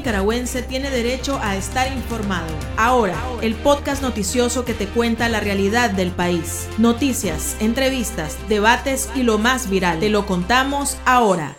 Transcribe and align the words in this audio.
nicaragüense 0.00 0.62
tiene 0.62 0.90
derecho 0.90 1.38
a 1.42 1.56
estar 1.56 1.92
informado. 1.92 2.48
Ahora, 2.78 3.14
el 3.42 3.54
podcast 3.54 4.00
noticioso 4.00 4.64
que 4.64 4.72
te 4.72 4.86
cuenta 4.86 5.28
la 5.28 5.40
realidad 5.40 5.90
del 5.90 6.10
país. 6.10 6.66
Noticias, 6.78 7.54
entrevistas, 7.60 8.38
debates 8.48 9.10
y 9.14 9.24
lo 9.24 9.36
más 9.36 9.68
viral. 9.68 10.00
Te 10.00 10.08
lo 10.08 10.24
contamos 10.24 10.96
ahora. 11.04 11.56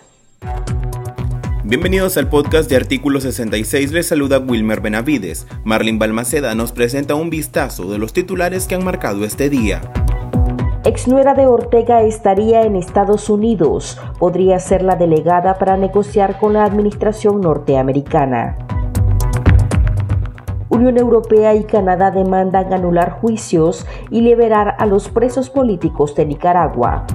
Bienvenidos 1.63 2.17
al 2.17 2.29
podcast 2.29 2.67
de 2.67 2.77
Artículo 2.77 3.21
66, 3.21 3.91
les 3.91 4.07
saluda 4.07 4.39
Wilmer 4.39 4.81
Benavides. 4.81 5.45
Marlin 5.63 5.99
Balmaceda 5.99 6.55
nos 6.55 6.71
presenta 6.71 7.13
un 7.13 7.29
vistazo 7.29 7.91
de 7.91 7.99
los 7.99 8.11
titulares 8.11 8.65
que 8.65 8.73
han 8.73 8.83
marcado 8.83 9.23
este 9.23 9.51
día. 9.51 9.81
Exnuera 10.83 11.35
de 11.35 11.45
Ortega 11.45 12.01
estaría 12.01 12.63
en 12.63 12.75
Estados 12.75 13.29
Unidos. 13.29 13.99
Podría 14.17 14.57
ser 14.57 14.81
la 14.81 14.95
delegada 14.95 15.59
para 15.59 15.77
negociar 15.77 16.39
con 16.39 16.53
la 16.53 16.63
administración 16.63 17.39
norteamericana. 17.39 18.57
Unión 20.69 20.97
Europea 20.97 21.53
y 21.53 21.65
Canadá 21.65 22.09
demandan 22.09 22.73
anular 22.73 23.11
juicios 23.11 23.85
y 24.09 24.21
liberar 24.21 24.75
a 24.79 24.87
los 24.87 25.07
presos 25.09 25.51
políticos 25.51 26.15
de 26.15 26.25
Nicaragua. 26.25 27.05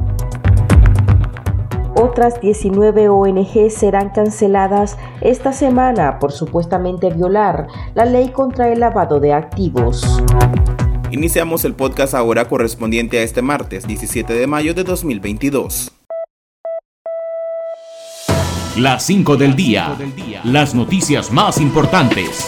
Otras 1.97 2.41
19 2.41 3.09
ONG 3.09 3.71
serán 3.71 4.11
canceladas 4.11 4.97
esta 5.21 5.53
semana 5.53 6.21
por 6.21 6.31
supuestamente 6.31 7.11
violar 7.11 7.67
la 7.95 8.05
ley 8.05 8.29
contra 8.29 8.69
el 8.69 8.79
lavado 8.79 9.19
de 9.19 9.33
activos. 9.33 10.23
Iniciamos 11.17 11.65
el 11.65 11.73
podcast 11.73 12.13
ahora 12.13 12.47
correspondiente 12.47 13.19
a 13.19 13.23
este 13.23 13.41
martes 13.41 13.87
17 13.87 14.35
de 14.35 14.47
mayo 14.47 14.75
de 14.75 14.85
2022. 14.85 15.91
Las 18.77 19.07
5 19.07 19.39
del 19.39 19.57
día. 19.57 19.97
Las 20.45 20.75
noticias 20.75 21.33
más 21.33 21.59
importantes. 21.59 22.47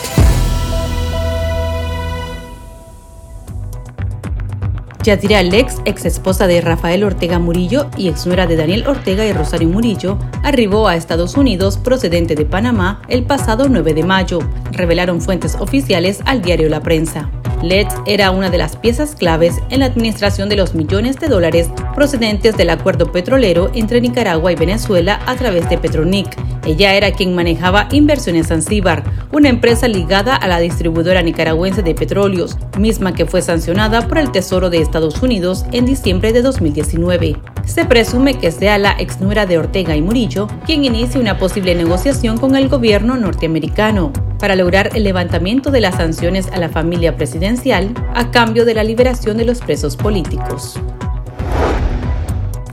Yadira 5.03 5.43
Lex, 5.43 5.81
ex 5.87 6.05
esposa 6.05 6.47
de 6.47 6.61
Rafael 6.61 7.05
Ortega 7.05 7.39
Murillo 7.39 7.89
y 7.97 8.09
ex 8.09 8.27
nuera 8.27 8.47
de 8.47 8.57
Daniel 8.57 8.87
Ortega 8.87 9.25
y 9.25 9.33
Rosario 9.33 9.71
Murillo, 9.71 10.19
arribó 10.43 10.89
a 10.89 10.97
Estados 10.97 11.39
Unidos 11.39 11.79
procedente 11.79 12.35
de 12.35 12.45
Panamá 12.45 13.01
el 13.09 13.25
pasado 13.25 13.67
9 13.71 13.95
de 13.95 14.05
mayo, 14.05 14.41
revelaron 14.73 15.23
fuentes 15.23 15.55
oficiales 15.55 16.21
al 16.27 16.43
diario 16.43 16.69
La 16.69 16.83
Prensa. 16.83 17.31
Letts 17.63 17.95
era 18.07 18.31
una 18.31 18.51
de 18.51 18.59
las 18.59 18.77
piezas 18.77 19.15
claves 19.15 19.55
en 19.71 19.81
la 19.81 19.87
administración 19.87 20.49
de 20.49 20.57
los 20.57 20.75
millones 20.75 21.17
de 21.19 21.29
dólares 21.29 21.69
procedentes 21.95 22.57
del 22.57 22.71
acuerdo 22.71 23.11
petrolero 23.11 23.71
entre 23.75 24.01
Nicaragua 24.01 24.53
y 24.53 24.57
Venezuela 24.57 25.21
a 25.27 25.35
través 25.37 25.69
de 25.69 25.79
Petronic. 25.79 26.37
Ella 26.67 26.95
era 26.95 27.13
quien 27.13 27.35
manejaba 27.35 27.89
Inversiones 27.93 28.49
Zanzíbar, 28.49 29.05
una 29.33 29.49
empresa 29.49 29.89
ligada 29.89 30.37
a 30.37 30.49
la 30.49 30.59
distribuidora 30.59 31.23
nicaragüense 31.23 31.83
de 31.83 31.95
petróleos, 31.95 32.57
misma 32.79 33.15
que 33.15 33.27
fue 33.27 33.43
sancionada 33.43 34.07
por 34.07 34.19
el 34.19 34.33
Tesoro 34.33 34.71
de 34.71 34.79
Estados 34.79 35.23
Unidos 35.23 35.65
en 35.73 35.87
diciembre 35.87 36.33
de 36.33 36.43
2019. 36.43 37.37
Se 37.65 37.85
presume 37.85 38.35
que 38.35 38.51
sea 38.51 38.79
la 38.79 38.93
exnuera 38.93 39.47
de 39.47 39.59
Ortega 39.59 39.95
y 39.97 40.03
Murillo 40.03 40.49
quien 40.67 40.85
inicie 40.85 41.21
una 41.21 41.39
posible 41.39 41.75
negociación 41.75 42.39
con 42.39 42.57
el 42.57 42.69
gobierno 42.69 43.17
norteamericano 43.17 44.13
para 44.39 44.57
lograr 44.57 44.91
el 44.95 45.05
levantamiento 45.05 45.71
de 45.71 45.81
las 45.81 45.97
sanciones 45.97 46.49
a 46.53 46.59
la 46.59 46.69
familia 46.69 47.17
presidencial 47.17 47.93
a 48.15 48.31
cambio 48.31 48.65
de 48.65 48.75
la 48.75 48.85
liberación 48.85 49.37
de 49.37 49.45
los 49.45 49.61
presos 49.61 49.97
políticos. 49.97 50.79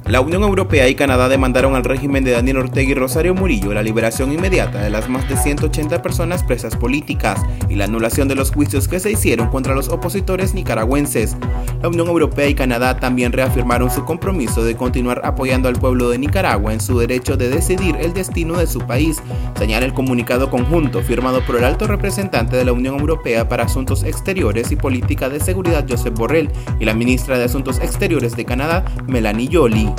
La 0.08 0.22
Unión 0.22 0.44
Europea 0.44 0.88
y 0.88 0.94
Canadá 0.94 1.30
demandaron 1.30 1.74
al 1.74 1.84
régimen 1.84 2.24
de 2.24 2.30
Daniel 2.30 2.58
Ortega 2.58 2.92
y 2.92 2.94
Rosario 2.94 3.34
Murillo 3.34 3.74
la 3.74 3.82
liberación 3.82 4.32
inmediata 4.32 4.84
de 4.84 4.92
las 4.92 5.10
más 5.10 5.28
de 5.28 5.36
180 5.36 6.04
personas 6.04 6.44
presas 6.44 6.76
políticas 6.76 7.42
y 7.70 7.76
la 7.76 7.86
anulación 7.86 8.28
de 8.28 8.36
los 8.36 8.52
juicios 8.52 8.88
que 8.88 9.00
se 9.00 9.10
hicieron 9.10 9.50
contra 9.50 9.74
los 9.74 9.90
opositores 9.90 10.54
nicaragüenses. 10.54 11.36
La 11.82 11.90
Unión 11.90 12.08
Europea 12.08 12.48
y 12.48 12.54
Canadá 12.54 13.00
también 13.00 13.32
reafirmaron 13.32 13.90
su 13.90 14.06
compromiso 14.06 14.64
de 14.64 14.76
continuar 14.76 15.22
apoyando 15.24 15.70
al 15.70 15.80
pueblo 15.80 16.12
de 16.12 16.20
Nicaragua 16.20 16.72
en 16.72 16.82
su 16.82 17.00
derecho 17.00 17.36
de 17.36 17.50
decidir 17.50 17.96
el 18.00 18.14
destino 18.14 18.60
de 18.60 18.68
su 18.68 18.82
país, 18.82 19.24
señala 19.58 19.88
el 19.88 19.96
comunicado 19.96 20.52
conjunto 20.52 21.02
firmado 21.02 21.44
por 21.48 21.56
el 21.56 21.64
alto 21.64 21.88
representante 21.88 22.56
de 22.56 22.66
la 22.66 22.74
Unión 22.74 23.00
Europea 23.00 23.50
para 23.50 23.64
Asuntos 23.64 24.04
Exteriores 24.04 24.72
y 24.72 24.76
Política 24.76 25.30
de 25.30 25.40
Seguridad 25.40 25.88
Josep 25.90 26.14
Borrell 26.16 26.52
y 26.80 26.86
la 26.86 26.94
ministra 26.94 27.40
de 27.40 27.46
Asuntos 27.46 27.80
Exteriores 27.80 28.36
de 28.36 28.46
Canadá, 28.46 28.86
Melanie 29.08 29.50
Joly. 29.52 29.95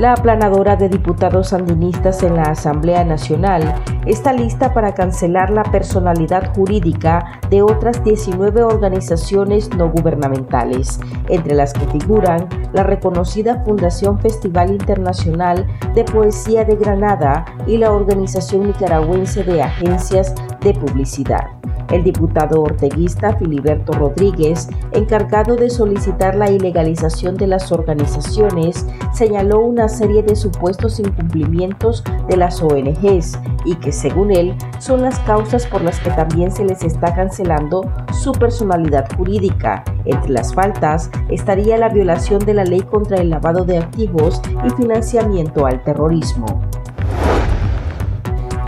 La 0.00 0.14
aplanadora 0.14 0.76
de 0.76 0.88
diputados 0.88 1.48
sandinistas 1.48 2.22
en 2.22 2.36
la 2.36 2.44
Asamblea 2.44 3.04
Nacional 3.04 3.74
está 4.06 4.32
lista 4.32 4.72
para 4.72 4.94
cancelar 4.94 5.50
la 5.50 5.62
personalidad 5.62 6.54
jurídica 6.54 7.38
de 7.50 7.60
otras 7.60 8.02
19 8.02 8.62
organizaciones 8.62 9.68
no 9.76 9.90
gubernamentales, 9.90 11.00
entre 11.28 11.54
las 11.54 11.74
que 11.74 11.86
figuran 11.88 12.48
la 12.72 12.82
reconocida 12.82 13.62
Fundación 13.62 14.18
Festival 14.20 14.70
Internacional 14.70 15.66
de 15.94 16.04
Poesía 16.04 16.64
de 16.64 16.76
Granada 16.76 17.44
y 17.66 17.76
la 17.76 17.92
Organización 17.92 18.68
Nicaragüense 18.68 19.44
de 19.44 19.62
Agencias 19.62 20.34
de 20.62 20.72
Publicidad. 20.72 21.60
El 21.90 22.04
diputado 22.04 22.62
orteguista 22.62 23.36
Filiberto 23.36 23.92
Rodríguez, 23.92 24.68
encargado 24.92 25.56
de 25.56 25.70
solicitar 25.70 26.36
la 26.36 26.50
ilegalización 26.50 27.36
de 27.36 27.48
las 27.48 27.72
organizaciones, 27.72 28.86
señaló 29.12 29.60
una 29.60 29.88
serie 29.88 30.22
de 30.22 30.36
supuestos 30.36 31.00
incumplimientos 31.00 32.04
de 32.28 32.36
las 32.36 32.62
ONGs 32.62 33.38
y 33.64 33.74
que 33.76 33.92
según 33.92 34.30
él 34.30 34.54
son 34.78 35.02
las 35.02 35.18
causas 35.20 35.66
por 35.66 35.82
las 35.82 35.98
que 36.00 36.10
también 36.10 36.52
se 36.52 36.64
les 36.64 36.82
está 36.84 37.14
cancelando 37.14 37.90
su 38.12 38.32
personalidad 38.32 39.06
jurídica. 39.16 39.84
Entre 40.04 40.30
las 40.30 40.54
faltas 40.54 41.10
estaría 41.28 41.76
la 41.76 41.88
violación 41.88 42.38
de 42.44 42.54
la 42.54 42.64
ley 42.64 42.80
contra 42.82 43.18
el 43.18 43.30
lavado 43.30 43.64
de 43.64 43.78
activos 43.78 44.40
y 44.64 44.70
financiamiento 44.70 45.66
al 45.66 45.82
terrorismo. 45.82 46.69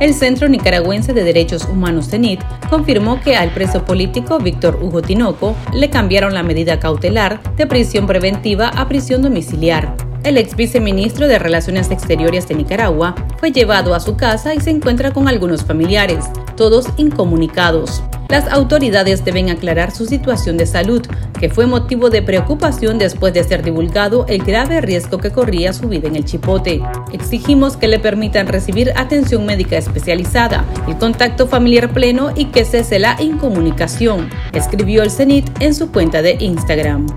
El 0.02 0.14
Centro 0.14 0.48
Nicaragüense 0.48 1.12
de 1.12 1.22
Derechos 1.22 1.64
Humanos 1.64 2.08
CENIT 2.08 2.40
confirmó 2.68 3.20
que 3.20 3.36
al 3.36 3.54
preso 3.54 3.84
político 3.84 4.40
Víctor 4.40 4.80
Hugo 4.82 5.00
Tinoco 5.00 5.54
le 5.72 5.90
cambiaron 5.90 6.34
la 6.34 6.42
medida 6.42 6.80
cautelar 6.80 7.40
de 7.54 7.68
prisión 7.68 8.08
preventiva 8.08 8.66
a 8.66 8.88
prisión 8.88 9.22
domiciliar. 9.22 9.94
El 10.24 10.38
ex 10.38 10.56
viceministro 10.56 11.28
de 11.28 11.38
Relaciones 11.38 11.92
Exteriores 11.92 12.48
de 12.48 12.56
Nicaragua 12.56 13.14
fue 13.38 13.52
llevado 13.52 13.94
a 13.94 14.00
su 14.00 14.16
casa 14.16 14.56
y 14.56 14.60
se 14.60 14.70
encuentra 14.70 15.12
con 15.12 15.28
algunos 15.28 15.64
familiares, 15.64 16.24
todos 16.56 16.88
incomunicados. 16.96 18.02
Las 18.32 18.50
autoridades 18.50 19.26
deben 19.26 19.50
aclarar 19.50 19.90
su 19.90 20.06
situación 20.06 20.56
de 20.56 20.64
salud, 20.64 21.02
que 21.38 21.50
fue 21.50 21.66
motivo 21.66 22.08
de 22.08 22.22
preocupación 22.22 22.96
después 22.96 23.34
de 23.34 23.44
ser 23.44 23.62
divulgado 23.62 24.24
el 24.26 24.42
grave 24.42 24.80
riesgo 24.80 25.18
que 25.18 25.30
corría 25.30 25.74
su 25.74 25.86
vida 25.86 26.08
en 26.08 26.16
el 26.16 26.24
Chipote. 26.24 26.80
Exigimos 27.12 27.76
que 27.76 27.88
le 27.88 27.98
permitan 27.98 28.46
recibir 28.46 28.90
atención 28.96 29.44
médica 29.44 29.76
especializada, 29.76 30.64
el 30.88 30.96
contacto 30.96 31.46
familiar 31.46 31.92
pleno 31.92 32.30
y 32.34 32.46
que 32.46 32.64
cese 32.64 32.98
la 32.98 33.20
incomunicación, 33.20 34.30
escribió 34.54 35.02
el 35.02 35.10
CENIT 35.10 35.50
en 35.60 35.74
su 35.74 35.92
cuenta 35.92 36.22
de 36.22 36.38
Instagram. 36.40 37.08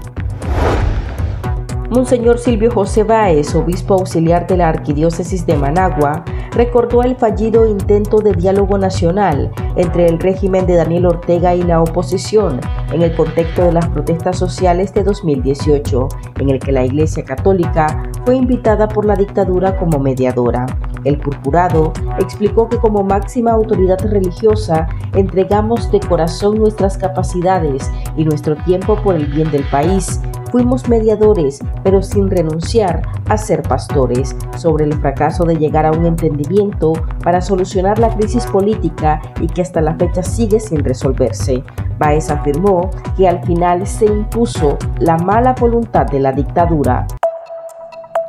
Monseñor 1.90 2.40
Silvio 2.40 2.72
José 2.72 3.04
Báez, 3.04 3.56
obispo 3.56 3.94
auxiliar 3.94 4.48
de 4.48 4.58
la 4.58 4.68
Arquidiócesis 4.68 5.46
de 5.46 5.56
Managua, 5.56 6.26
recordó 6.56 7.04
el 7.04 7.16
fallido 7.18 7.68
intento 7.68 8.20
de 8.20 8.32
diálogo 8.32 8.78
nacional 8.78 9.52
entre 9.76 10.08
el 10.08 10.20
régimen 10.20 10.66
de 10.66 10.76
Daniel 10.76 11.06
Ortega 11.06 11.54
y 11.54 11.62
la 11.62 11.82
oposición 11.82 12.62
en 12.92 13.02
el 13.02 13.14
contexto 13.16 13.66
de 13.66 13.74
las 13.74 13.88
protestas 13.90 14.38
sociales 14.38 14.94
de 14.94 15.04
2018, 15.04 16.08
en 16.40 16.50
el 16.50 16.60
que 16.60 16.72
la 16.72 16.86
Iglesia 16.86 17.24
Católica 17.26 18.10
fue 18.26 18.38
invitada 18.38 18.88
por 18.88 19.06
la 19.06 19.16
dictadura 19.16 19.78
como 19.78 20.00
mediadora. 20.00 20.66
El 21.04 21.20
purpurado 21.20 21.92
explicó 22.20 22.70
que 22.70 22.78
como 22.78 23.04
máxima 23.04 23.52
autoridad 23.52 24.00
religiosa 24.00 24.88
entregamos 25.14 25.92
de 25.92 26.00
corazón 26.00 26.58
nuestras 26.58 26.98
capacidades 26.98 27.92
y 28.16 28.24
nuestro 28.24 28.56
tiempo 28.56 28.96
por 29.04 29.16
el 29.16 29.26
bien 29.28 29.52
del 29.52 29.64
país, 29.70 30.22
Fuimos 30.56 30.88
mediadores, 30.88 31.60
pero 31.84 32.02
sin 32.02 32.32
renunciar 32.32 33.02
a 33.28 33.38
ser 33.38 33.62
pastores, 33.62 34.38
sobre 34.58 34.86
el 34.86 34.94
fracaso 34.94 35.44
de 35.44 35.58
llegar 35.58 35.86
a 35.86 35.92
un 35.92 36.06
entendimiento 36.06 36.94
para 37.22 37.42
solucionar 37.42 38.00
la 38.00 38.16
crisis 38.16 38.46
política 38.46 39.22
y 39.42 39.48
que 39.48 39.62
hasta 39.62 39.82
la 39.82 39.96
fecha 39.96 40.24
sigue 40.24 40.62
sin 40.62 40.82
resolverse. 40.82 41.62
Baez 42.00 42.32
afirmó 42.32 42.90
que 43.18 43.28
al 43.28 43.46
final 43.46 43.86
se 43.86 44.06
impuso 44.06 44.78
la 45.02 45.18
mala 45.18 45.56
voluntad 45.60 46.06
de 46.06 46.22
la 46.22 46.32
dictadura. 46.32 47.06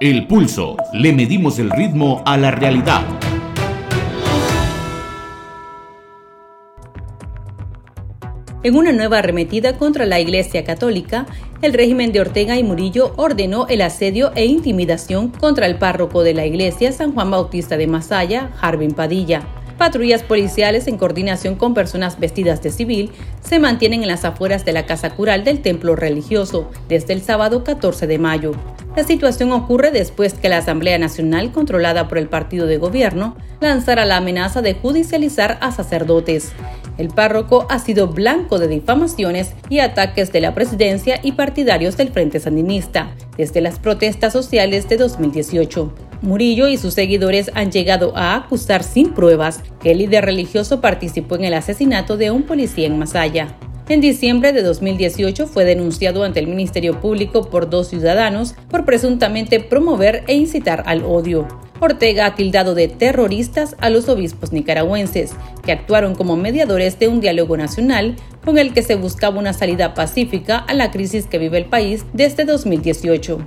El 0.00 0.26
pulso. 0.26 0.76
Le 0.94 1.12
medimos 1.12 1.60
el 1.60 1.70
ritmo 1.70 2.22
a 2.26 2.36
la 2.36 2.50
realidad. 2.50 3.02
En 8.66 8.74
una 8.74 8.90
nueva 8.90 9.18
arremetida 9.18 9.78
contra 9.78 10.06
la 10.06 10.18
Iglesia 10.18 10.64
Católica, 10.64 11.24
el 11.66 11.72
régimen 11.72 12.12
de 12.12 12.20
Ortega 12.20 12.56
y 12.56 12.62
Murillo 12.62 13.12
ordenó 13.16 13.66
el 13.66 13.82
asedio 13.82 14.30
e 14.36 14.46
intimidación 14.46 15.30
contra 15.30 15.66
el 15.66 15.76
párroco 15.78 16.22
de 16.22 16.32
la 16.32 16.46
Iglesia 16.46 16.92
San 16.92 17.12
Juan 17.12 17.32
Bautista 17.32 17.76
de 17.76 17.88
Masaya, 17.88 18.52
Jarvin 18.54 18.92
Padilla. 18.92 19.42
Patrullas 19.76 20.22
policiales 20.22 20.86
en 20.86 20.96
coordinación 20.96 21.56
con 21.56 21.74
personas 21.74 22.20
vestidas 22.20 22.62
de 22.62 22.70
civil 22.70 23.10
se 23.42 23.58
mantienen 23.58 24.02
en 24.02 24.08
las 24.08 24.24
afueras 24.24 24.64
de 24.64 24.72
la 24.72 24.86
casa 24.86 25.10
cural 25.10 25.42
del 25.42 25.60
templo 25.60 25.96
religioso 25.96 26.70
desde 26.88 27.14
el 27.14 27.20
sábado 27.20 27.64
14 27.64 28.06
de 28.06 28.18
mayo. 28.20 28.52
La 28.94 29.02
situación 29.02 29.50
ocurre 29.50 29.90
después 29.90 30.34
que 30.34 30.48
la 30.48 30.58
Asamblea 30.58 30.98
Nacional, 30.98 31.50
controlada 31.50 32.06
por 32.06 32.18
el 32.18 32.28
partido 32.28 32.66
de 32.66 32.78
gobierno, 32.78 33.36
lanzara 33.60 34.04
la 34.04 34.18
amenaza 34.18 34.62
de 34.62 34.74
judicializar 34.74 35.58
a 35.60 35.72
sacerdotes. 35.72 36.52
El 36.98 37.08
párroco 37.08 37.66
ha 37.68 37.78
sido 37.78 38.08
blanco 38.08 38.58
de 38.58 38.68
difamaciones 38.68 39.52
y 39.68 39.80
ataques 39.80 40.32
de 40.32 40.40
la 40.40 40.54
presidencia 40.54 41.20
y 41.22 41.32
partidarios 41.32 41.96
del 41.96 42.08
Frente 42.08 42.40
Sandinista 42.40 43.14
desde 43.36 43.60
las 43.60 43.78
protestas 43.78 44.32
sociales 44.32 44.88
de 44.88 44.96
2018. 44.96 45.92
Murillo 46.22 46.68
y 46.68 46.78
sus 46.78 46.94
seguidores 46.94 47.50
han 47.54 47.70
llegado 47.70 48.16
a 48.16 48.34
acusar 48.34 48.82
sin 48.82 49.12
pruebas 49.12 49.62
que 49.80 49.90
el 49.92 49.98
líder 49.98 50.24
religioso 50.24 50.80
participó 50.80 51.34
en 51.36 51.44
el 51.44 51.54
asesinato 51.54 52.16
de 52.16 52.30
un 52.30 52.44
policía 52.44 52.86
en 52.86 52.98
Masaya. 52.98 53.56
En 53.88 54.00
diciembre 54.00 54.52
de 54.52 54.62
2018 54.62 55.46
fue 55.46 55.64
denunciado 55.64 56.24
ante 56.24 56.40
el 56.40 56.48
Ministerio 56.48 57.00
Público 57.00 57.50
por 57.50 57.70
dos 57.70 57.88
ciudadanos 57.88 58.54
por 58.68 58.84
presuntamente 58.84 59.60
promover 59.60 60.24
e 60.26 60.34
incitar 60.34 60.82
al 60.86 61.04
odio. 61.04 61.46
Ortega 61.80 62.26
ha 62.26 62.34
tildado 62.34 62.74
de 62.74 62.88
terroristas 62.88 63.76
a 63.78 63.90
los 63.90 64.08
obispos 64.08 64.52
nicaragüenses, 64.52 65.32
que 65.64 65.72
actuaron 65.72 66.14
como 66.14 66.36
mediadores 66.36 66.98
de 66.98 67.08
un 67.08 67.20
diálogo 67.20 67.56
nacional 67.56 68.16
con 68.44 68.58
el 68.58 68.72
que 68.72 68.82
se 68.82 68.94
buscaba 68.94 69.38
una 69.38 69.52
salida 69.52 69.94
pacífica 69.94 70.58
a 70.58 70.74
la 70.74 70.90
crisis 70.90 71.26
que 71.26 71.38
vive 71.38 71.58
el 71.58 71.66
país 71.66 72.04
desde 72.12 72.44
2018. 72.44 73.38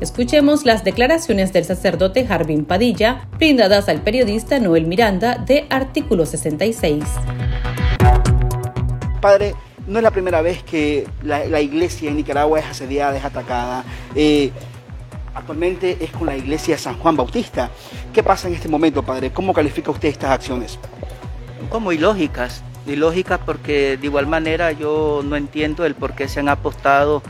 Escuchemos 0.00 0.64
las 0.64 0.84
declaraciones 0.84 1.52
del 1.52 1.64
sacerdote 1.64 2.24
Jarvin 2.24 2.64
Padilla, 2.64 3.28
brindadas 3.36 3.88
al 3.88 4.00
periodista 4.02 4.60
Noel 4.60 4.86
Miranda 4.86 5.38
de 5.38 5.66
Artículo 5.70 6.24
66. 6.24 7.04
Padre, 9.20 9.54
no 9.88 9.98
es 9.98 10.02
la 10.02 10.10
primera 10.10 10.42
vez 10.42 10.62
que 10.62 11.06
la, 11.22 11.60
iglesia 11.60 12.10
en 12.10 12.16
Nicaragua 12.16 12.60
es 12.60 12.66
asediada, 12.66 13.16
es 13.16 13.24
atacada. 13.24 13.84
Eh, 14.14 14.52
actualmente 15.34 15.98
es 16.00 16.10
con 16.10 16.26
la 16.26 16.36
iglesia 16.36 16.78
San 16.78 16.98
Juan 16.98 17.16
Bautista. 17.16 17.70
¿Qué 18.12 18.22
pasa 18.22 18.48
en 18.48 18.54
este 18.54 18.68
momento, 18.68 19.02
padre? 19.02 19.30
¿Cómo 19.32 19.52
califica 19.52 19.90
usted 19.90 20.08
estas 20.08 20.30
acciones? 20.30 20.78
Como 21.70 21.92
ilógicas, 21.92 22.62
ilógicas 22.86 23.40
porque 23.44 23.96
de 23.96 24.06
igual 24.06 24.26
manera 24.26 24.72
yo 24.72 25.22
no 25.24 25.36
entiendo 25.36 25.84
el 25.84 25.94
por 25.94 26.14
qué 26.14 26.28
se 26.28 26.40
han 26.40 26.48
apostado 26.48 27.22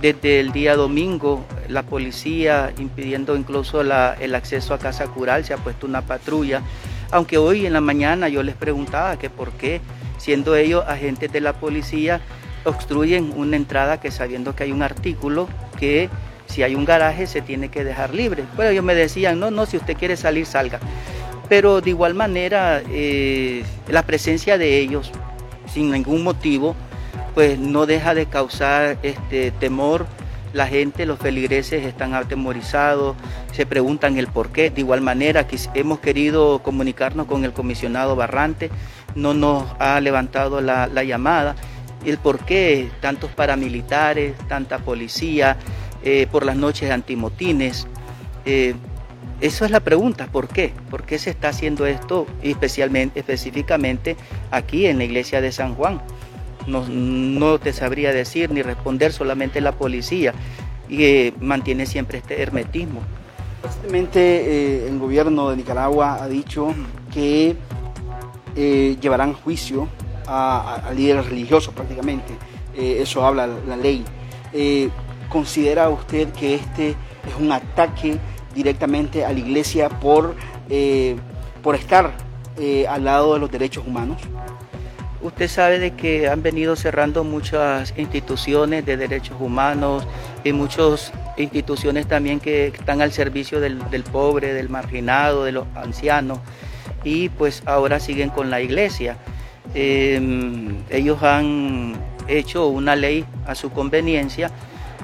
desde 0.00 0.40
el 0.40 0.52
día 0.52 0.76
domingo 0.76 1.44
la 1.68 1.82
policía 1.82 2.72
impidiendo 2.78 3.36
incluso 3.36 3.82
el 3.82 4.34
acceso 4.34 4.74
a 4.74 4.78
Casa 4.78 5.06
Cural, 5.08 5.44
se 5.44 5.52
ha 5.52 5.58
puesto 5.58 5.86
una 5.86 6.02
patrulla, 6.02 6.62
aunque 7.10 7.38
hoy 7.38 7.66
en 7.66 7.72
la 7.72 7.80
mañana 7.80 8.28
yo 8.28 8.42
les 8.42 8.54
preguntaba 8.54 9.18
que 9.18 9.28
por 9.30 9.52
qué, 9.52 9.80
siendo 10.18 10.56
ellos 10.56 10.84
agentes 10.86 11.30
de 11.32 11.40
la 11.40 11.52
policía, 11.54 12.20
obstruyen 12.64 13.32
una 13.36 13.56
entrada 13.56 14.00
que 14.00 14.10
sabiendo 14.10 14.54
que 14.54 14.64
hay 14.64 14.72
un 14.72 14.82
artículo 14.82 15.48
que 15.78 16.08
si 16.50 16.62
hay 16.62 16.74
un 16.74 16.84
garaje 16.84 17.26
se 17.26 17.40
tiene 17.40 17.68
que 17.68 17.84
dejar 17.84 18.14
libre. 18.14 18.44
Bueno, 18.56 18.72
ellos 18.72 18.84
me 18.84 18.94
decían, 18.94 19.40
no, 19.40 19.50
no, 19.50 19.66
si 19.66 19.76
usted 19.76 19.96
quiere 19.96 20.16
salir, 20.16 20.44
salga. 20.44 20.80
Pero 21.48 21.80
de 21.80 21.90
igual 21.90 22.14
manera, 22.14 22.82
eh, 22.90 23.64
la 23.88 24.02
presencia 24.04 24.56
de 24.58 24.78
ellos, 24.78 25.10
sin 25.66 25.90
ningún 25.90 26.22
motivo, 26.22 26.76
pues 27.34 27.58
no 27.58 27.86
deja 27.86 28.14
de 28.14 28.26
causar 28.26 28.98
este 29.02 29.50
temor. 29.52 30.06
La 30.52 30.66
gente, 30.66 31.06
los 31.06 31.18
feligreses 31.18 31.86
están 31.86 32.14
atemorizados, 32.14 33.16
se 33.52 33.66
preguntan 33.66 34.18
el 34.18 34.26
por 34.26 34.50
qué. 34.50 34.70
De 34.70 34.80
igual 34.80 35.00
manera, 35.00 35.46
hemos 35.74 36.00
querido 36.00 36.60
comunicarnos 36.60 37.26
con 37.26 37.44
el 37.44 37.52
comisionado 37.52 38.16
Barrante, 38.16 38.70
no 39.14 39.34
nos 39.34 39.64
ha 39.78 40.00
levantado 40.00 40.60
la, 40.60 40.88
llamada. 41.04 41.54
El 42.04 42.18
por 42.18 42.40
qué 42.40 42.90
tantos 43.00 43.30
paramilitares, 43.30 44.36
tanta 44.48 44.78
policía, 44.78 45.56
eh, 46.04 46.26
por 46.30 46.44
las 46.44 46.56
noches 46.56 46.90
antimotines. 46.90 47.86
Eh, 48.44 48.74
eso 49.40 49.64
es 49.64 49.70
la 49.70 49.80
pregunta, 49.80 50.26
¿por 50.26 50.48
qué? 50.48 50.72
¿Por 50.90 51.04
qué 51.04 51.18
se 51.18 51.30
está 51.30 51.48
haciendo 51.48 51.86
esto 51.86 52.26
especialmente, 52.42 53.20
específicamente 53.20 54.16
aquí 54.50 54.86
en 54.86 54.98
la 54.98 55.04
iglesia 55.04 55.40
de 55.40 55.50
San 55.50 55.74
Juan? 55.74 56.00
no, 56.66 57.58
te 57.58 57.72
sabría 57.72 58.12
decir 58.12 58.50
ni 58.50 58.62
responder, 58.62 59.12
solamente 59.12 59.60
la 59.60 59.72
policía 59.72 60.34
y 60.88 61.04
eh, 61.04 61.34
mantiene 61.40 61.86
siempre 61.86 62.18
este 62.18 62.42
hermetismo. 62.42 63.00
Recientemente 63.62 64.20
eh, 64.20 64.88
el 64.88 64.98
gobierno 64.98 65.50
de 65.50 65.56
Nicaragua 65.56 66.22
ha 66.22 66.28
dicho 66.28 66.74
que 67.12 67.56
eh, 68.56 68.96
llevarán 69.00 69.34
juicio 69.34 69.88
a, 70.26 70.90
líderes 70.94 71.26
religiosos 71.26 71.74
prácticamente, 71.74 72.32
eso 72.76 73.26
habla 73.26 73.46
la, 73.46 73.76
ley. 73.76 74.04
¿Considera 75.30 75.88
usted 75.88 76.28
que 76.32 76.56
este 76.56 76.90
es 76.90 77.34
un 77.38 77.52
ataque 77.52 78.18
directamente 78.54 79.24
a 79.24 79.32
la 79.32 79.38
iglesia 79.38 79.88
por, 79.88 80.34
por 81.62 81.74
estar 81.74 82.12
al 82.88 83.04
lado 83.04 83.34
de 83.34 83.40
los 83.40 83.50
derechos 83.50 83.86
humanos? 83.86 84.20
Usted 85.22 85.48
sabe 85.48 85.78
de 85.78 85.92
que 85.92 86.28
han 86.28 86.42
venido 86.42 86.76
cerrando 86.76 87.24
muchas 87.24 87.92
instituciones 87.98 88.86
de 88.86 88.96
derechos 88.96 89.36
humanos 89.38 90.06
y 90.44 90.52
muchas 90.52 91.12
instituciones 91.36 92.06
también 92.06 92.40
que 92.40 92.68
están 92.68 93.02
al 93.02 93.12
servicio 93.12 93.60
del, 93.60 93.76
pobre, 94.10 94.54
del 94.54 94.70
marginado, 94.70 95.44
de 95.44 95.52
los 95.52 95.66
ancianos 95.74 96.38
y 97.04 97.28
pues 97.28 97.62
ahora 97.66 98.00
siguen 98.00 98.30
con 98.30 98.48
la 98.48 98.62
iglesia. 98.62 99.18
Em, 99.74 100.78
ellos 100.88 101.22
han 101.22 101.94
hecho 102.26 102.68
una 102.68 102.96
ley 102.96 103.26
a 103.46 103.54
su 103.54 103.70
conveniencia 103.70 104.50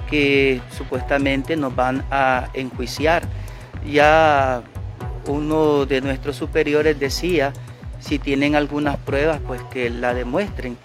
que 0.08 0.60
supuestamente 0.76 1.56
nos 1.56 1.74
van 1.74 2.04
a 2.10 2.48
enjuiciar. 2.54 3.22
Ya 3.84 4.62
uno 5.26 5.86
de 5.86 6.00
nuestros 6.00 6.36
superiores 6.36 6.98
decía 6.98 7.52
si 8.00 8.18
tienen 8.18 8.54
algunas 8.54 8.96
pruebas, 8.98 9.40
pues 9.46 9.60
que 9.72 9.90
la 9.90 10.14
demuestren, 10.14 10.76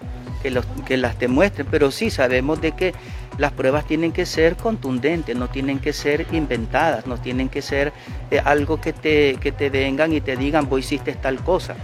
que, 0.42 0.96
las 0.96 1.18
demuestren, 1.18 1.66
pero 1.70 1.90
sí 1.90 2.10
sabemos 2.10 2.60
de 2.60 2.72
que 2.72 2.94
las 3.38 3.52
pruebas 3.52 3.86
tienen 3.86 4.12
que 4.12 4.26
ser 4.26 4.56
contundentes, 4.56 5.36
no 5.36 5.48
tienen 5.48 5.78
que 5.78 5.92
ser 5.92 6.26
inventadas, 6.32 7.06
no 7.06 7.16
tienen 7.18 7.48
que 7.48 7.62
ser 7.62 7.92
eh, 8.30 8.40
algo 8.44 8.80
que 8.80 8.92
te, 8.92 9.36
que 9.36 9.70
vengan 9.70 10.12
y 10.12 10.20
te 10.20 10.36
digan, 10.36 10.68
vos 10.68 10.80
hiciste 10.80 11.14
tal 11.14 11.38
cosa. 11.42 11.76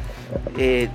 Eh, 0.57 0.89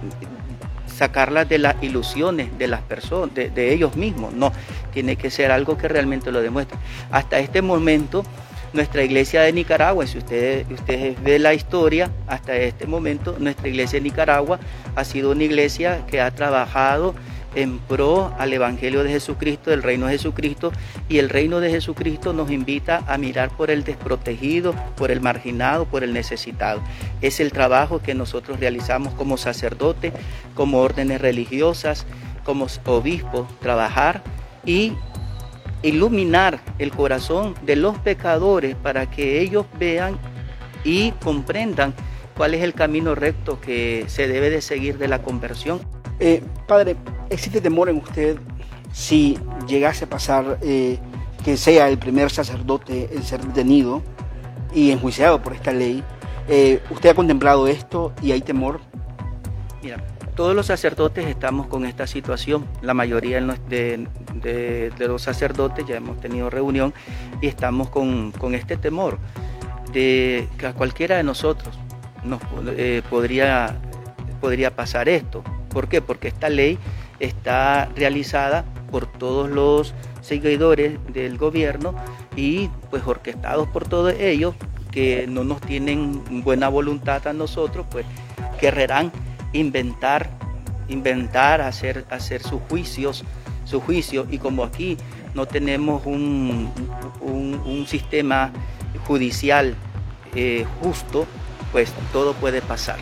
sacarlas 0.94 1.50
de 1.50 1.58
las 1.58 1.82
ilusiones 1.82 2.58
de 2.58 2.68
las 2.68 2.82
personas, 2.82 3.34
de, 3.36 3.50
de 3.50 3.74
ellos 3.74 3.96
mismos, 3.96 4.34
no, 4.34 4.52
tiene 4.94 5.16
que 5.16 5.30
ser 5.30 5.52
algo 5.52 5.78
que 5.78 5.88
realmente 5.88 6.32
lo 6.32 6.42
demuestre. 6.42 6.78
Hasta 7.12 7.40
este 7.40 7.62
momento 7.62 8.24
nuestra 8.74 9.04
iglesia 9.04 9.42
de 9.42 9.54
Nicaragua, 9.54 10.08
si 10.08 10.18
ustedes, 10.18 10.66
ustedes 10.70 11.22
ven 11.22 11.44
la 11.44 11.54
historia 11.54 12.10
hasta 12.28 12.56
este 12.56 12.88
momento, 12.88 13.36
nuestra 13.40 13.68
iglesia 13.68 14.00
de 14.00 14.04
Nicaragua 14.04 14.60
ha 14.96 15.04
sido 15.04 15.32
una 15.32 15.44
iglesia 15.44 16.06
que 16.08 16.20
ha 16.20 16.32
trabajado 16.32 17.14
en 17.56 17.80
pro 17.80 18.34
al 18.38 18.54
Evangelio 18.54 19.04
de 19.04 19.12
Jesucristo, 19.12 19.70
del 19.70 19.84
reino 19.84 20.08
de 20.08 20.14
Jesucristo, 20.14 20.72
y 21.10 21.18
el 21.18 21.30
reino 21.30 21.60
de 21.60 21.70
Jesucristo 21.70 22.34
nos 22.34 22.52
invita 22.52 23.04
a 23.08 23.18
mirar 23.18 23.56
por 23.56 23.72
el 23.72 23.84
desprotegido, 23.84 24.74
por 24.96 25.12
el 25.12 25.22
marginado, 25.22 25.86
por 25.86 26.04
el 26.04 26.14
necesitado. 26.14 26.82
Es 27.22 27.40
el 27.40 27.52
trabajo 27.52 28.02
que 28.02 28.14
nosotros 28.14 28.60
realizamos 28.60 29.14
como 29.14 29.38
sacerdote, 29.38 30.14
como 30.56 30.80
órdenes 30.80 31.22
religiosas, 31.22 32.06
como 32.44 32.68
obispos, 32.86 33.48
trabajar 33.60 34.24
y 34.66 34.94
iluminar 35.82 36.60
el 36.80 36.92
corazón 36.92 37.56
de 37.64 37.76
los 37.76 37.98
pecadores 38.00 38.76
para 38.76 39.10
que 39.10 39.42
ellos 39.42 39.66
vean 39.78 40.18
y 40.84 41.12
comprendan 41.12 41.94
cuál 42.36 42.54
es 42.54 42.64
el 42.64 42.74
camino 42.74 43.16
recto 43.16 43.60
que 43.62 44.06
se 44.08 44.28
debe 44.28 44.50
de 44.50 44.62
seguir 44.62 44.98
de 44.98 45.08
la 45.08 45.22
conversión. 45.22 45.82
Eh, 46.20 46.42
padre, 46.68 46.96
¿existe 47.34 47.62
temor 47.62 47.90
en 47.90 47.98
usted 47.98 48.38
si 48.92 49.38
llegase 49.68 50.06
a 50.06 50.10
pasar 50.10 50.60
eh, 50.62 51.00
que 51.44 51.58
sea 51.58 51.90
el 51.90 51.98
primer 51.98 52.30
sacerdote 52.30 53.10
en 53.12 53.24
ser 53.24 53.42
detenido 53.46 54.04
y 54.74 54.92
enjuiciado 54.92 55.42
por 55.42 55.54
esta 55.54 55.72
ley? 55.72 56.04
Eh, 56.48 56.82
¿Usted 56.90 57.10
ha 57.10 57.14
contemplado 57.14 57.68
esto 57.68 58.14
y 58.22 58.32
hay 58.32 58.42
temor? 58.42 58.82
Mira, 59.82 60.04
todos 60.36 60.56
los 60.56 60.68
sacerdotes 60.68 61.28
estamos 61.28 61.68
con 61.68 61.86
esta 61.86 62.08
situación, 62.08 62.66
la 62.82 62.94
mayoría 62.94 63.42
de, 63.70 64.08
los 65.00 65.22
sacerdotes 65.22 65.86
ya 65.86 65.98
hemos 65.98 66.20
tenido 66.20 66.50
reunión 66.50 66.94
y 67.42 67.48
estamos 67.48 67.90
con, 67.90 68.34
este 68.54 68.78
temor 68.78 69.20
de 69.92 70.48
que 70.58 70.68
a 70.68 70.74
cualquiera 70.74 71.18
de 71.18 71.24
nosotros 71.24 71.78
nos 72.24 72.42
eh, 72.68 73.02
podría, 73.10 73.76
podría 74.42 74.76
pasar 74.76 75.10
esto. 75.10 75.44
¿Por 75.70 75.88
qué? 75.88 76.02
Porque 76.02 76.28
esta 76.28 76.50
ley 76.50 76.78
está 77.24 77.90
realizada 77.96 78.66
por 78.92 79.06
todos 79.08 79.50
los 79.50 79.94
seguidores 80.22 81.00
del 81.14 81.38
gobierno 81.38 81.96
y 82.36 82.70
pues 82.90 83.04
orquestados 83.06 83.68
por 83.70 83.88
todos 83.88 84.14
ellos 84.20 84.56
que 84.92 85.26
no 85.28 85.44
nos 85.44 85.62
tienen 85.62 86.44
buena 86.44 86.70
voluntad 86.70 87.26
a 87.26 87.34
nosotros, 87.34 87.86
pues 87.90 88.06
querrán 88.60 89.12
inventar, 89.54 90.30
inventar, 90.88 91.62
hacer, 91.62 92.06
hacer 92.12 92.44
sus 92.44 92.62
juicios, 92.70 93.24
su 93.66 93.82
juicio, 93.82 94.28
y 94.30 94.38
como 94.38 94.64
aquí 94.64 94.98
no 95.34 95.48
tenemos 95.48 96.06
un, 96.06 96.72
un, 97.22 97.88
sistema 97.88 98.52
judicial 99.08 99.76
eh, 100.36 100.66
justo, 100.82 101.26
pues 101.72 101.92
todo 102.12 102.34
puede 102.34 102.62
pasar. 102.62 103.00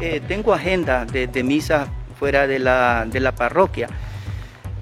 Eh, 0.00 0.20
tengo 0.26 0.52
agenda 0.52 1.04
de, 1.04 1.28
de 1.28 1.44
misa 1.44 1.86
fuera 2.24 2.46
de 2.46 2.58
la, 2.58 3.04
de 3.06 3.20
la 3.20 3.32
parroquia. 3.32 3.86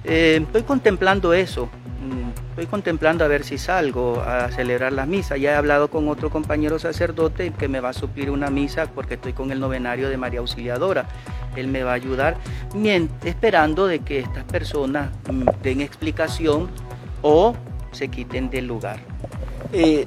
Eh, 0.05 0.39
estoy 0.41 0.63
contemplando 0.63 1.35
eso, 1.35 1.67
mm, 1.67 2.51
estoy 2.51 2.67
contemplando 2.67 3.25
a 3.25 3.27
ver 3.27 3.43
si 3.43 3.59
salgo 3.59 4.21
a 4.21 4.49
celebrar 4.53 4.93
la 4.93 5.07
misa. 5.07 5.37
Ya 5.37 5.51
he 5.51 5.55
hablado 5.57 5.91
con 5.91 6.09
otro 6.09 6.31
compañero 6.31 6.79
sacerdote 6.79 7.53
que 7.59 7.67
me 7.67 7.81
va 7.81 7.89
a 7.89 7.93
suplir 7.95 8.31
una 8.31 8.49
misa 8.49 8.87
porque 8.95 9.15
estoy 9.15 9.33
con 9.33 9.51
el 9.51 9.59
novenario 9.59 10.09
de 10.09 10.17
María 10.17 10.39
Auxiliadora. 10.39 11.09
Él 11.57 11.67
me 11.67 11.83
va 11.83 11.91
a 11.91 11.95
ayudar 11.95 12.37
esperando 13.25 13.89
de 13.89 13.99
que 13.99 14.21
estas 14.21 14.45
personas 14.45 15.11
mm, 15.29 15.43
den 15.65 15.81
explicación 15.81 16.71
o 17.23 17.57
se 17.91 18.07
quiten 18.07 18.51
del 18.51 18.69
lugar. 18.69 19.01
Eh, 19.73 20.07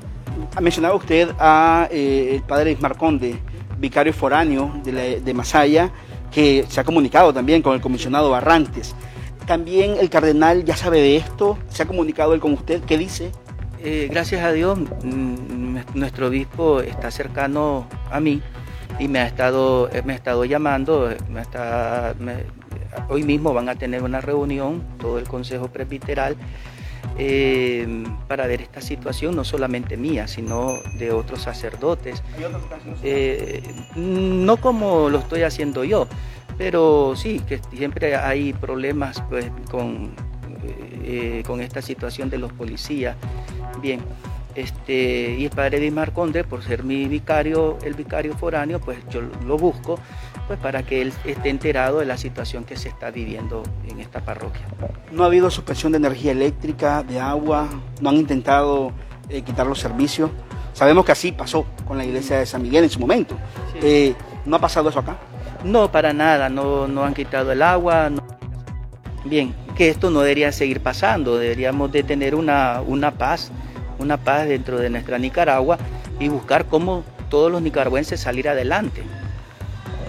ha 0.56 0.62
mencionado 0.62 0.96
usted 0.96 1.32
a 1.38 1.90
eh, 1.92 2.36
el 2.36 2.44
padre 2.44 2.72
Ismar 2.72 2.96
Conde, 2.96 3.36
vicario 3.78 4.14
foráneo 4.14 4.72
de, 4.86 5.20
de 5.20 5.34
Masaya, 5.34 5.92
que 6.32 6.66
se 6.68 6.80
ha 6.80 6.84
comunicado 6.84 7.34
también 7.34 7.62
con 7.62 7.74
el 7.74 7.82
comisionado 7.82 8.30
Barrantes. 8.30 8.96
También 9.46 9.96
el 10.00 10.10
cardenal 10.10 10.66
ya 10.66 10.76
sabe 10.76 11.02
de 11.02 11.18
esto, 11.18 11.58
se 11.70 11.84
ha 11.84 11.86
comunicado 11.86 12.34
él 12.34 12.40
con 12.40 12.54
usted, 12.54 12.82
¿qué 12.84 12.98
dice? 12.98 13.32
Eh, 13.84 14.08
gracias 14.10 14.44
a 14.44 14.52
Dios, 14.52 14.80
mm, 14.80 15.78
nuestro 15.94 16.28
obispo 16.28 16.82
está 16.82 17.12
cercano 17.12 17.88
a 18.12 18.20
mí 18.20 18.42
y 19.00 19.08
me 19.08 19.20
ha 19.20 19.28
estado, 19.28 19.90
me 20.06 20.14
ha 20.14 20.16
estado 20.16 20.46
llamando, 20.46 21.10
me 21.30 21.42
está, 21.42 22.16
hoy 23.10 23.24
mismo 23.24 23.54
van 23.54 23.70
a 23.70 23.76
tener 23.76 24.02
una 24.02 24.22
reunión, 24.22 24.82
todo 25.00 25.20
el 25.20 25.28
Consejo 25.28 25.68
Presbiteral, 25.68 26.36
eh, 27.18 28.04
para 28.28 28.48
ver 28.48 28.62
esta 28.62 28.82
situación, 28.82 29.36
no 29.36 29.44
solamente 29.44 29.98
mía, 29.98 30.28
sino 30.28 30.80
de 30.98 31.12
otros 31.12 31.42
sacerdotes. 31.42 32.22
Eh, 33.04 33.64
no 33.96 34.58
como 34.58 35.10
lo 35.10 35.20
estoy 35.20 35.44
haciendo 35.44 35.84
yo, 35.84 36.08
pero 36.58 37.14
sí, 37.16 37.42
que 37.48 37.60
siempre 37.76 38.16
hay 38.16 38.54
problemas 38.54 39.22
pues, 39.30 39.46
con, 39.70 40.14
eh, 41.04 41.44
con 41.46 41.62
esta 41.62 41.82
situación 41.82 42.30
de 42.30 42.38
los 42.38 42.52
policías. 42.54 43.16
Bien, 43.82 44.02
este, 44.56 45.36
y 45.38 45.46
el 45.46 45.52
padre 45.52 45.80
Dimar 45.80 46.14
Conde, 46.14 46.44
por 46.44 46.64
ser 46.64 46.84
mi 46.84 47.06
vicario, 47.06 47.78
el 47.84 47.94
vicario 47.94 48.36
foráneo, 48.38 48.80
pues 48.80 48.98
yo 49.10 49.22
lo 49.46 49.58
busco 49.58 50.00
pues 50.48 50.60
para 50.60 50.84
que 50.84 51.02
él 51.02 51.14
esté 51.26 51.50
enterado 51.50 52.00
de 52.00 52.06
la 52.06 52.18
situación 52.18 52.64
que 52.64 52.78
se 52.78 52.90
está 52.90 53.12
viviendo 53.12 53.64
en 53.88 54.00
esta 54.00 54.22
parroquia. 54.22 54.62
¿No 55.12 55.24
ha 55.24 55.28
habido 55.28 55.50
suspensión 55.50 55.92
de 55.92 55.98
energía 55.98 56.32
eléctrica, 56.32 57.04
de 57.04 57.20
agua? 57.20 57.68
¿No 58.02 58.10
han 58.10 58.16
intentado 58.16 58.92
eh, 59.30 59.42
quitar 59.42 59.66
los 59.66 59.80
servicios? 59.80 60.30
Sabemos 60.74 61.06
que 61.06 61.14
así 61.14 61.32
pasó 61.32 61.66
con 61.88 61.98
la 61.98 62.06
iglesia 62.06 62.40
de 62.40 62.46
San 62.46 62.62
Miguel 62.62 62.84
en 62.84 62.90
su 62.90 63.00
momento. 63.00 63.36
Eh, 63.82 64.14
¿No 64.46 64.58
ha 64.58 64.60
pasado 64.60 64.90
eso 64.90 65.00
acá? 65.00 65.18
No, 65.64 65.92
para 65.92 66.14
nada, 66.14 66.50
no, 66.50 66.88
no 66.88 67.04
han 67.04 67.14
quitado 67.14 67.52
el 67.52 67.62
agua. 67.62 68.12
Bien, 69.24 69.56
que 69.76 69.90
esto 69.90 70.12
no 70.12 70.22
debería 70.22 70.52
seguir 70.52 70.82
pasando, 70.82 71.38
deberíamos 71.38 71.92
de 71.92 72.04
tener 72.04 72.36
una, 72.36 72.82
una 72.86 73.12
paz, 73.12 73.52
una 73.98 74.18
paz 74.18 74.48
dentro 74.48 74.78
de 74.78 74.90
nuestra 74.90 75.18
Nicaragua 75.18 75.78
y 76.20 76.28
buscar 76.28 76.66
cómo 76.66 77.04
todos 77.30 77.52
los 77.52 77.62
nicaragüenses 77.62 78.20
salir 78.20 78.48
adelante. 78.48 79.02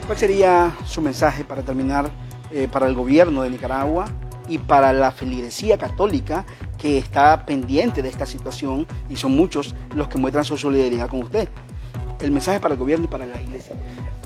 ¿Cuál 0.07 0.19
sería 0.19 0.73
su 0.85 1.03
mensaje 1.03 1.43
para 1.43 1.63
terminar 1.63 2.09
eh, 2.53 2.69
para 2.71 2.87
el 2.87 2.95
gobierno 2.95 3.43
de 3.43 3.51
Nicaragua 3.51 4.07
y 4.49 4.59
para 4.59 4.93
la 4.93 5.11
feligresía 5.11 5.79
católica 5.79 6.47
que 6.79 6.97
está 6.97 7.45
pendiente 7.45 8.03
de 8.03 8.09
esta 8.09 8.25
situación 8.25 8.87
y 9.11 9.17
son 9.17 9.33
muchos 9.33 9.75
los 9.97 10.07
que 10.07 10.17
muestran 10.17 10.45
su 10.45 10.57
solidaridad 10.57 11.09
con 11.09 11.25
usted? 11.25 11.49
El 12.21 12.31
mensaje 12.31 12.61
para 12.61 12.75
el 12.75 12.79
gobierno 12.79 13.07
y 13.07 13.09
para 13.09 13.27
la 13.27 13.43
iglesia. 13.43 13.75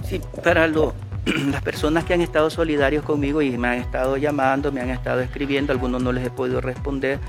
Sí, 0.06 0.20
para 0.44 0.66
lo, 0.66 0.92
las 1.50 1.62
personas 1.62 2.04
que 2.04 2.12
han 2.12 2.20
estado 2.20 2.50
solidarios 2.50 3.02
conmigo 3.02 3.40
y 3.40 3.56
me 3.56 3.68
han 3.68 3.78
estado 3.78 4.18
llamando, 4.18 4.72
me 4.72 4.82
han 4.82 4.90
estado 4.90 5.20
escribiendo, 5.20 5.72
algunos 5.72 6.02
no 6.02 6.12
les 6.12 6.26
he 6.26 6.30
podido 6.30 6.60
responder. 6.60 7.20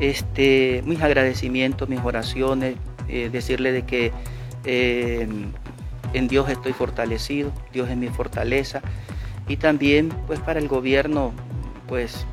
Este, 0.00 0.82
mis 0.84 1.00
agradecimientos, 1.00 1.88
mis 1.88 2.00
oraciones, 2.00 2.76
eh, 3.08 3.30
decirle 3.32 3.72
de 3.72 3.86
que 3.86 4.12
eh, 4.64 5.26
en 6.16 6.28
Dios 6.28 6.48
estoy 6.48 6.72
fortalecido, 6.72 7.52
Dios 7.72 7.90
es 7.90 7.96
mi 7.96 8.08
fortaleza 8.08 8.80
y 9.48 9.58
también 9.58 10.08
pues 10.26 10.40
para 10.40 10.58
el 10.58 10.66
gobierno 10.66 11.32
pues 11.86 12.26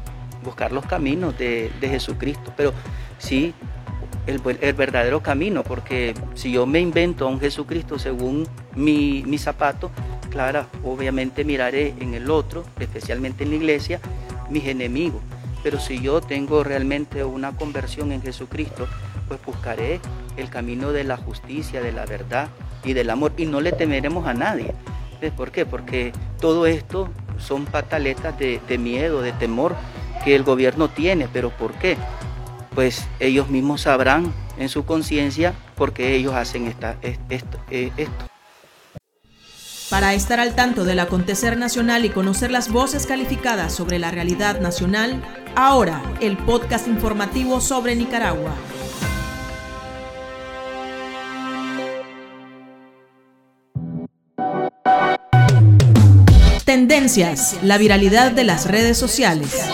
buscar 0.44 0.72
los 0.72 0.86
caminos 0.86 1.38
de, 1.38 1.72
Jesucristo, 1.82 2.54
pero 2.56 2.74
sí 3.18 3.54
el, 4.26 4.40
verdadero 4.40 5.22
camino, 5.22 5.64
porque 5.64 6.14
si 6.34 6.52
yo 6.52 6.66
me 6.66 6.80
invento 6.80 7.26
a 7.26 7.30
un 7.30 7.42
Jesucristo 7.42 8.00
según 8.00 8.48
mi, 8.74 9.24
mi 9.26 9.38
zapato, 9.38 9.92
claro, 10.30 10.66
obviamente 10.84 11.44
miraré 11.44 11.94
en 12.00 12.14
el 12.14 12.32
otro, 12.32 12.64
especialmente 12.80 13.44
en 13.44 13.50
la 13.50 13.56
iglesia, 13.58 14.00
mis 14.50 14.66
enemigos. 14.66 15.22
Pero 15.62 15.80
si 15.80 16.02
yo 16.02 16.22
tengo 16.22 16.64
realmente 16.64 17.24
una 17.24 17.56
conversión 17.56 18.12
en 18.12 18.22
Jesucristo, 18.22 18.88
pues 19.28 19.40
buscaré 19.46 20.00
el 20.38 20.50
camino 20.50 20.92
de 20.92 21.04
la 21.04 21.18
justicia, 21.18 21.82
de 21.82 21.92
la 21.92 22.06
verdad 22.06 22.50
y 22.84 22.94
del 22.94 23.10
amor 23.10 23.34
y 23.38 23.46
no 23.46 23.62
le 23.62 23.72
temeremos 23.72 24.28
a 24.28 24.34
nadie. 24.34 24.74
¿Por 25.32 25.52
qué? 25.52 25.66
Porque 25.66 26.12
todo 26.40 26.66
esto 26.66 27.10
son 27.38 27.66
pataletas 27.66 28.38
de, 28.38 28.78
miedo, 28.78 29.22
de 29.22 29.32
temor 29.34 29.76
que 30.24 30.36
el 30.36 30.44
gobierno 30.44 30.90
tiene. 30.90 31.28
¿Pero 31.32 31.50
por 31.50 31.74
qué? 31.74 31.98
Pues 32.76 33.06
ellos 33.20 33.50
mismos 33.50 33.82
sabrán 33.82 34.34
en 34.58 34.70
su 34.70 34.86
conciencia 34.86 35.54
por 35.76 35.94
qué 35.94 36.16
ellos 36.16 36.34
hacen 36.34 36.68
esta, 36.68 36.98
esto. 37.02 37.60
Eh, 37.70 37.92
esto. 37.98 38.26
Para 39.90 40.14
estar 40.16 40.40
al 40.40 40.56
tanto 40.56 40.86
del 40.86 41.00
acontecer 41.00 41.56
nacional 41.56 42.04
y 42.04 42.10
conocer 42.10 42.50
las 42.50 42.72
voces 42.72 43.06
calificadas 43.06 43.74
sobre 43.74 44.00
la 44.00 44.10
realidad 44.10 44.60
nacional, 44.60 45.22
ahora 45.56 46.02
el 46.20 46.36
podcast 46.36 46.88
informativo 46.88 47.62
sobre 47.62 47.96
Nicaragua. 47.96 48.54
La 57.64 57.80
viralidad 57.80 58.34
de 58.34 58.44
las 58.44 58.70
redes 58.70 59.00
sociales. 59.00 59.68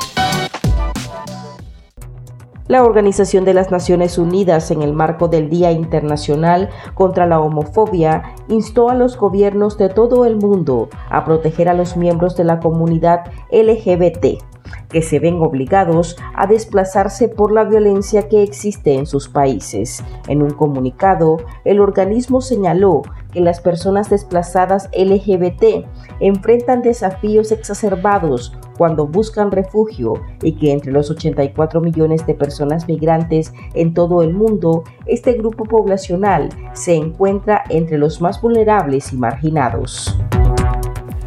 La 2.69 2.81
Organización 2.81 3.43
de 3.43 3.53
las 3.53 3.71
Naciones 3.71 4.17
Unidas, 4.17 4.71
en 4.71 4.81
el 4.81 4.93
marco 4.93 5.27
del 5.27 5.49
Día 5.49 5.73
Internacional 5.73 6.69
contra 6.93 7.27
la 7.27 7.41
Homofobia, 7.41 8.23
instó 8.47 8.89
a 8.89 8.95
los 8.95 9.17
gobiernos 9.17 9.77
de 9.77 9.89
todo 9.89 10.23
el 10.25 10.37
mundo 10.37 10.87
a 11.09 11.25
proteger 11.25 11.67
a 11.67 11.73
los 11.73 11.97
miembros 11.97 12.37
de 12.37 12.45
la 12.45 12.61
comunidad 12.61 13.25
LGBT 13.51 14.41
que 14.89 15.01
se 15.01 15.19
ven 15.19 15.41
obligados 15.41 16.15
a 16.35 16.47
desplazarse 16.47 17.27
por 17.27 17.51
la 17.51 17.65
violencia 17.65 18.29
que 18.29 18.43
existe 18.43 18.93
en 18.95 19.05
sus 19.05 19.27
países. 19.27 20.03
En 20.29 20.41
un 20.41 20.51
comunicado, 20.51 21.37
el 21.65 21.81
organismo 21.81 22.39
señaló 22.39 23.01
que 23.31 23.41
las 23.41 23.61
personas 23.61 24.09
desplazadas 24.09 24.89
LGBT 24.97 25.85
enfrentan 26.19 26.81
desafíos 26.81 27.51
exacerbados 27.51 28.53
cuando 28.77 29.05
buscan 29.05 29.51
refugio 29.51 30.13
y 30.41 30.53
que 30.53 30.71
entre 30.71 30.91
los 30.91 31.11
84 31.11 31.81
millones 31.81 32.25
de 32.25 32.33
personas 32.33 32.87
migrantes 32.87 33.53
en 33.73 33.93
todo 33.93 34.23
el 34.23 34.33
mundo, 34.33 34.83
este 35.05 35.33
grupo 35.33 35.65
poblacional 35.65 36.49
se 36.73 36.95
encuentra 36.95 37.63
entre 37.69 37.97
los 37.97 38.21
más 38.21 38.41
vulnerables 38.41 39.11
y 39.11 39.17
marginados. 39.17 40.17